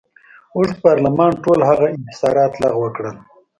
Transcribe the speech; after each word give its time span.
اوږد 0.55 0.77
پارلمان 0.85 1.31
ټول 1.43 1.59
هغه 1.69 1.85
انحصارات 1.95 2.51
لغوه 2.63 2.89
کړل. 2.95 3.15